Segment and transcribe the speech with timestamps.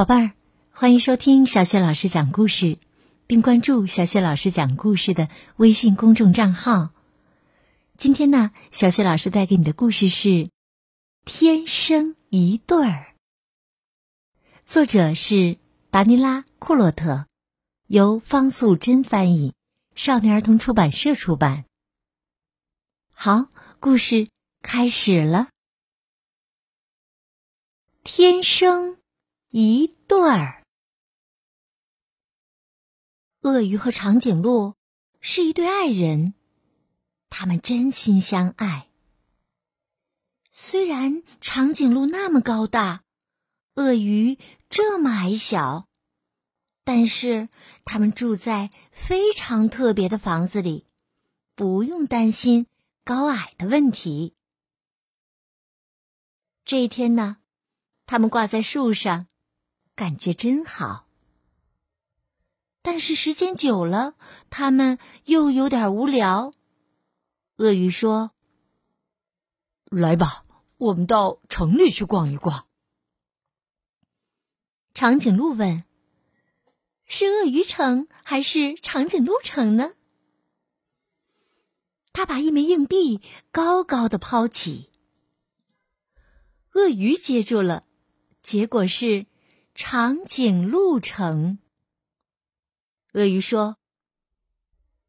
[0.00, 0.32] 宝贝儿，
[0.70, 2.78] 欢迎收听小雪老师讲故事，
[3.26, 6.88] 并关注小雪老师讲故事的微信公众账号。
[7.98, 10.28] 今天呢，小雪老师带给你的故事是
[11.26, 13.12] 《天生一对儿》，
[14.64, 15.58] 作者是
[15.90, 17.26] 达尼拉·库洛特，
[17.86, 19.52] 由方素珍翻译，
[19.94, 21.66] 少年儿童出版社出版。
[23.12, 23.48] 好，
[23.80, 24.30] 故事
[24.62, 25.48] 开始了，
[28.02, 28.92] 《天生》。
[29.52, 30.64] 一对儿，
[33.40, 34.76] 鳄鱼和长颈鹿
[35.20, 36.34] 是一对爱人，
[37.28, 38.88] 他们真心相爱。
[40.52, 43.02] 虽然长颈鹿那么高大，
[43.74, 45.88] 鳄鱼这么矮小，
[46.84, 47.48] 但是
[47.84, 50.86] 他们住在非常特别的房子里，
[51.56, 52.68] 不用担心
[53.02, 54.36] 高矮的问题。
[56.64, 57.38] 这一天呢，
[58.06, 59.26] 他们挂在树上。
[60.00, 61.06] 感觉真好，
[62.80, 64.14] 但是时间久了，
[64.48, 66.54] 他们又有点无聊。
[67.56, 68.30] 鳄鱼说
[69.92, 70.46] ：“来吧，
[70.78, 72.66] 我们到城里去逛一逛。”
[74.94, 75.84] 长颈鹿问
[77.04, 79.92] ：“是鳄鱼城还是长颈鹿城呢？”
[82.14, 83.20] 他把一枚硬币
[83.52, 84.88] 高高的抛起，
[86.72, 87.84] 鳄鱼接住了，
[88.40, 89.26] 结果是。
[89.74, 91.58] 长颈鹿城，
[93.12, 93.76] 鳄鱼说：“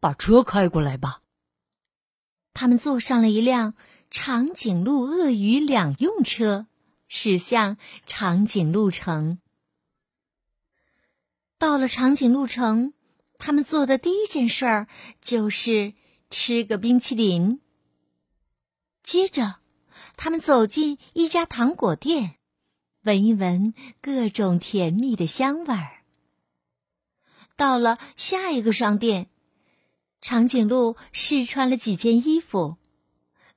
[0.00, 1.22] 把车开过来吧。”
[2.52, 3.74] 他们坐上了一辆
[4.10, 6.66] 长颈鹿鳄鱼两用车，
[7.06, 7.76] 驶向
[8.06, 9.38] 长颈鹿城。
[11.58, 12.94] 到了长颈鹿城，
[13.38, 14.88] 他们做的第一件事儿
[15.20, 15.94] 就是
[16.30, 17.60] 吃个冰淇淋。
[19.02, 19.56] 接着，
[20.16, 22.35] 他们走进一家糖果店。
[23.06, 26.02] 闻一闻各种甜蜜的香味儿。
[27.54, 29.30] 到了下一个商店，
[30.20, 32.78] 长颈鹿试穿了几件衣服，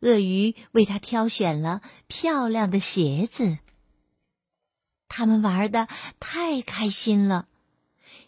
[0.01, 3.57] 鳄鱼为它挑选了漂亮的鞋子。
[5.07, 5.87] 他们玩的
[6.19, 7.47] 太开心了，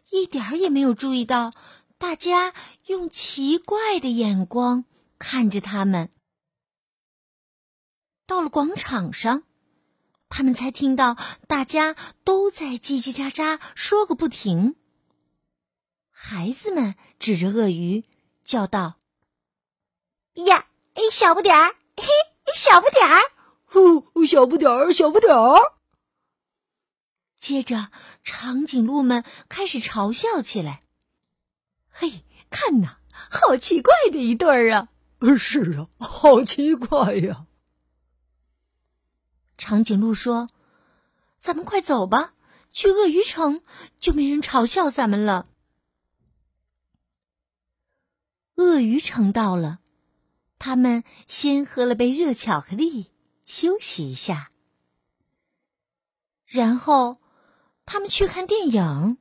[0.09, 1.53] 一点儿也没有注意到
[1.99, 2.51] 大家
[2.87, 4.85] 用奇怪的眼光
[5.19, 6.09] 看着他们。
[8.25, 9.43] 到了广场上。
[10.31, 14.75] 他们才听到大家都在叽叽喳喳说个不停。
[16.09, 18.05] 孩子们指着鳄鱼
[18.41, 18.95] 叫道
[20.45, 22.05] ：“呀，哎，小不点儿，嘿，
[22.55, 23.21] 小不点儿，
[23.65, 25.59] 呼，小不点儿，小不点儿。”
[27.37, 27.91] 接着，
[28.23, 30.79] 长颈鹿们开始嘲笑起来
[31.91, 32.99] ：“嘿，看呐，
[33.29, 34.87] 好奇怪的一对儿啊
[35.37, 37.47] ！”“是啊，好奇怪呀。”
[39.63, 40.49] 长颈鹿说
[41.37, 42.33] ：“咱们快走吧，
[42.71, 43.61] 去鳄鱼城
[43.99, 45.47] 就没人嘲笑咱们了。”
[48.57, 49.79] 鳄鱼城到了，
[50.57, 53.11] 他们先喝了杯热巧克力，
[53.45, 54.51] 休息一下，
[56.47, 57.21] 然后
[57.85, 59.19] 他们去看电影。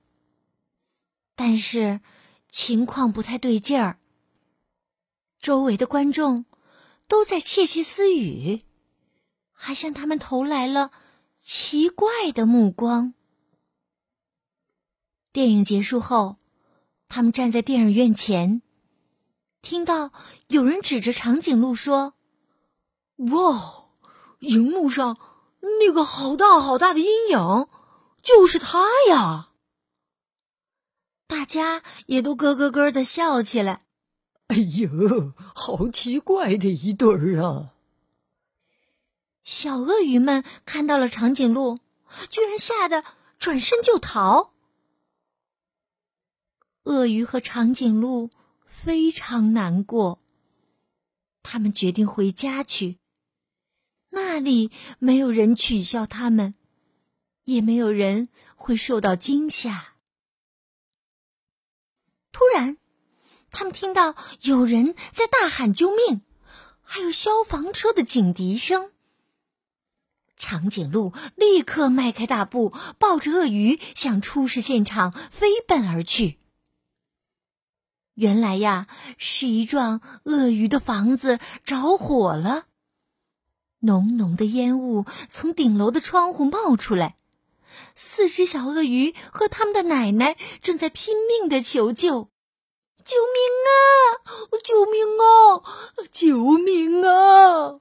[1.34, 2.00] 但是
[2.48, 3.98] 情况不太对劲儿，
[5.38, 6.46] 周围的观众
[7.06, 8.64] 都在窃窃私语。
[9.62, 10.90] 还向他们投来了
[11.38, 13.12] 奇怪的目光。
[15.32, 16.38] 电影结束后，
[17.08, 18.62] 他们站在电影院前，
[19.60, 20.12] 听到
[20.48, 22.14] 有人指着长颈鹿说
[23.30, 23.84] ：“哇，
[24.38, 25.18] 荧幕上
[25.78, 27.68] 那个好大好大的阴影，
[28.22, 29.50] 就是他呀！”
[31.28, 33.82] 大家也都咯咯咯的笑起来。
[34.46, 37.74] 哎呦，好奇怪的一对儿啊！
[39.42, 41.80] 小鳄鱼们看到了长颈鹿，
[42.28, 43.04] 居然吓得
[43.38, 44.52] 转身就逃。
[46.84, 48.30] 鳄鱼和长颈鹿
[48.64, 50.20] 非常难过，
[51.42, 52.98] 他们决定回家去。
[54.10, 56.54] 那里没有人取笑他们，
[57.44, 59.94] 也没有人会受到惊吓。
[62.32, 62.78] 突然，
[63.50, 66.22] 他们听到有人在大喊救命，
[66.80, 68.92] 还有消防车的警笛声。
[70.40, 76.38] 长颈鹿立刻迈开大步，抱着鳄鱼向出事现场飞奔而去。
[78.14, 78.88] 原来呀，
[79.18, 82.64] 是一幢鳄鱼的房子着火了，
[83.80, 87.16] 浓浓的烟雾从顶楼的窗户冒出来。
[87.94, 92.30] 四只小鳄鱼和他们的奶奶正在拼命的求救
[93.04, 93.76] ：“救命啊！
[94.64, 95.62] 救命啊！
[96.10, 97.80] 救命啊！”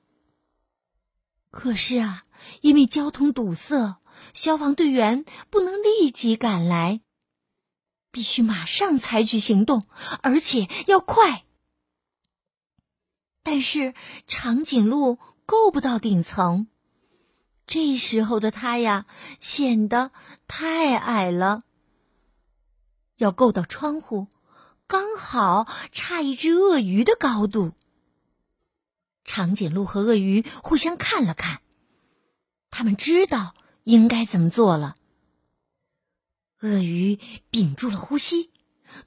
[1.49, 2.23] 可是啊。
[2.61, 3.97] 因为交通堵塞，
[4.33, 7.01] 消防队员不能立即赶来，
[8.11, 9.85] 必须马上采取行动，
[10.21, 11.45] 而且要快。
[13.43, 13.93] 但是
[14.27, 16.67] 长颈鹿够不到顶层，
[17.65, 19.05] 这时候的它呀，
[19.39, 20.11] 显得
[20.47, 21.61] 太矮了。
[23.17, 24.27] 要够到窗户，
[24.87, 27.73] 刚好差一只鳄鱼的高度。
[29.23, 31.61] 长颈鹿和鳄鱼互相看了看，
[32.69, 34.95] 他们知道应该怎么做了。
[36.61, 37.19] 鳄鱼
[37.49, 38.51] 屏住了呼吸，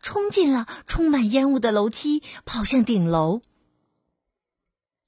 [0.01, 3.43] 冲进了充满烟雾的楼梯，跑向顶楼。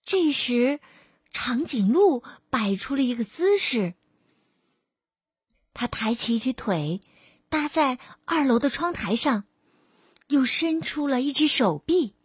[0.02, 0.80] 这时，
[1.32, 3.94] 长颈鹿摆出了一个姿势，
[5.72, 7.00] 它抬起一只腿。
[7.50, 9.44] 搭在二楼的窗台上，
[10.26, 12.16] 又伸出了一只手臂，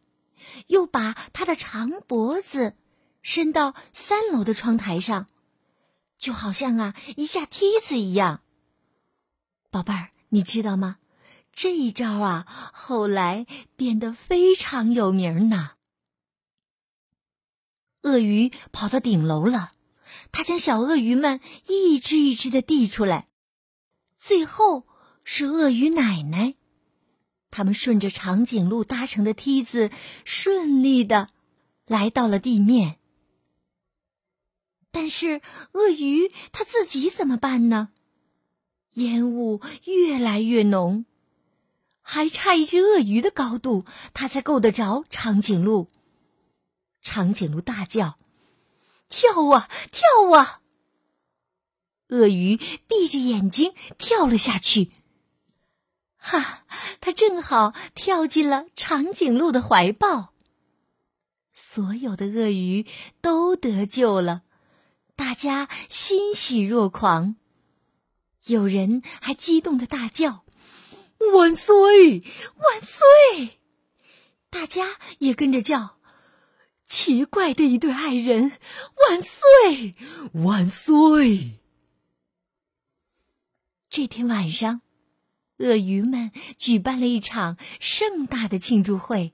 [0.65, 2.75] 又把他的长脖子
[3.21, 5.27] 伸到三楼的窗台上，
[6.19, 8.41] 就好像啊一下梯子一样。
[9.71, 10.97] 宝贝儿，你知道吗？
[11.51, 15.71] 这一招啊，后来变得非常有名呢。
[18.03, 19.71] 鳄鱼跑到顶楼了，
[20.31, 23.27] 它将小鳄鱼们一只一只的递出来，
[24.19, 24.85] 最后。
[25.31, 26.55] 是鳄鱼奶奶，
[27.51, 29.91] 他们顺着长颈鹿搭成的梯子，
[30.25, 31.29] 顺利的
[31.85, 32.98] 来到了地面。
[34.91, 35.41] 但是
[35.73, 37.89] 鳄鱼它自己怎么办呢？
[38.93, 41.05] 烟雾越来越浓，
[42.01, 45.87] 还差一只鳄鱼的高度，它才够得着长颈鹿。
[47.01, 48.17] 长颈鹿大叫
[49.07, 50.61] ：“跳啊，跳啊！”
[52.09, 52.57] 鳄鱼
[52.87, 54.91] 闭着眼睛跳了下去。
[56.17, 56.65] 哈，
[56.99, 60.33] 他正好跳进了长颈鹿的怀抱。
[61.53, 62.87] 所有的鳄鱼
[63.21, 64.43] 都得救了，
[65.19, 67.35] 大家欣喜若狂，
[68.45, 70.45] 有人还激动的大叫
[71.35, 72.23] ：“万岁，
[72.55, 73.59] 万岁！”
[74.49, 75.97] 大家也跟着叫
[76.87, 78.53] ：“奇怪的一对爱人，
[79.09, 79.93] 万岁，
[80.31, 81.59] 万岁！”
[83.91, 84.79] 这天晚上。
[85.57, 89.33] 鳄鱼们举办了一场盛大的庆祝会，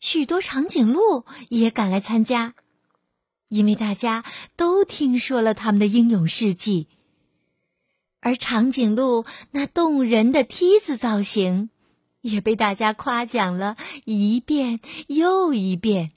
[0.00, 2.56] 许多长颈鹿也赶来参加，
[3.48, 4.24] 因为大家
[4.56, 6.88] 都听说了他们的英勇事迹。
[8.20, 11.70] 而长颈鹿那动人的梯子造型，
[12.20, 16.12] 也被大家夸奖了一遍又一遍。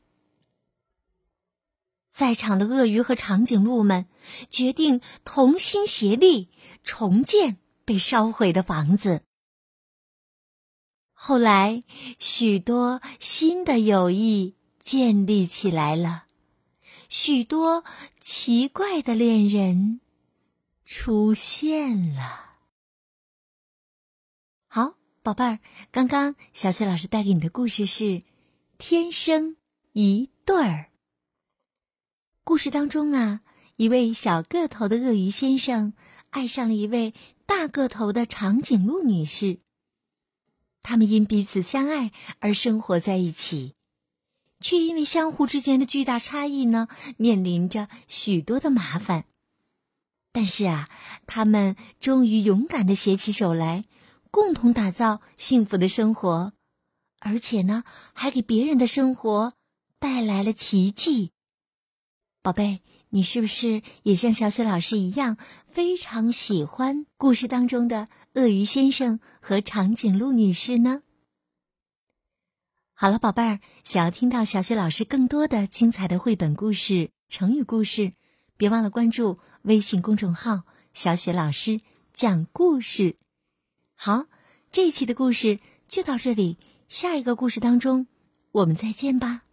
[2.10, 4.08] 在场的鳄鱼和长颈鹿们
[4.50, 6.50] 决定同心协力
[6.84, 7.58] 重建。
[7.90, 9.24] 被烧毁的房子。
[11.12, 11.82] 后来，
[12.20, 16.26] 许多新的友谊建立起来了，
[17.10, 17.84] 许多
[18.22, 20.00] 奇怪的恋人
[20.86, 22.58] 出现了。
[24.68, 25.60] 好，宝贝儿，
[25.92, 28.04] 刚刚小雪老师带给你的故事是
[28.78, 29.58] 《天生
[29.94, 30.72] 一对儿》。
[32.44, 33.42] 故事当中啊，
[33.76, 35.94] 一位小个头的鳄鱼先生
[36.30, 37.14] 爱上了一位。
[37.50, 39.58] 大个头的长颈鹿女士，
[40.84, 43.74] 他们因彼此相爱而生活在一起，
[44.60, 49.26] 却因为相互之间的巨大差异呢，面临着许多的麻烦。
[50.32, 50.90] 但是啊，
[51.28, 53.86] 他们终于勇敢的携起手来，
[54.32, 56.54] 共同打造幸福的生活，
[57.20, 57.84] 而且呢，
[58.14, 59.54] 还给别人的生活
[60.00, 61.32] 带来了奇迹。
[62.42, 62.82] 宝贝。
[63.12, 71.02] 你是不是也像小雪老师一样非常喜欢故事当中的鳄鱼先生和长颈鹿女士呢？
[73.02, 78.12] 好了，宝贝儿，想要听到小雪老师更多的精彩的绘本故事、成语故事，
[78.58, 81.80] 别忘了关注微信公众号“小雪老师
[82.12, 83.16] 讲故事”。
[83.96, 84.26] 好，
[84.74, 86.58] 这一期的故事就到这里，
[86.90, 88.08] 下一个故事当中
[88.52, 89.44] 我们再见吧。